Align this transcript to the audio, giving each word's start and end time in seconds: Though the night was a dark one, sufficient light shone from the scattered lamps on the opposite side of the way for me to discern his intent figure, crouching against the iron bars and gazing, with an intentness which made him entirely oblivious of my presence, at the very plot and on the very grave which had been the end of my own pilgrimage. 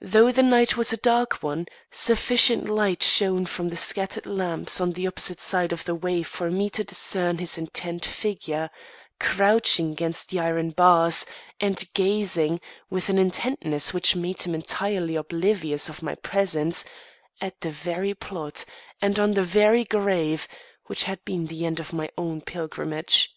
Though 0.00 0.32
the 0.32 0.42
night 0.42 0.78
was 0.78 0.94
a 0.94 0.96
dark 0.96 1.42
one, 1.42 1.66
sufficient 1.90 2.70
light 2.70 3.02
shone 3.02 3.44
from 3.44 3.68
the 3.68 3.76
scattered 3.76 4.24
lamps 4.24 4.80
on 4.80 4.92
the 4.92 5.06
opposite 5.06 5.42
side 5.42 5.74
of 5.74 5.84
the 5.84 5.94
way 5.94 6.22
for 6.22 6.50
me 6.50 6.70
to 6.70 6.82
discern 6.82 7.36
his 7.36 7.58
intent 7.58 8.02
figure, 8.02 8.70
crouching 9.20 9.92
against 9.92 10.30
the 10.30 10.40
iron 10.40 10.70
bars 10.70 11.26
and 11.60 11.84
gazing, 11.92 12.62
with 12.88 13.10
an 13.10 13.18
intentness 13.18 13.92
which 13.92 14.16
made 14.16 14.40
him 14.40 14.54
entirely 14.54 15.16
oblivious 15.16 15.90
of 15.90 16.02
my 16.02 16.14
presence, 16.14 16.86
at 17.42 17.60
the 17.60 17.70
very 17.70 18.14
plot 18.14 18.64
and 19.02 19.18
on 19.18 19.32
the 19.34 19.42
very 19.44 19.84
grave 19.84 20.48
which 20.86 21.02
had 21.02 21.22
been 21.26 21.44
the 21.44 21.66
end 21.66 21.78
of 21.78 21.92
my 21.92 22.08
own 22.16 22.40
pilgrimage. 22.40 23.36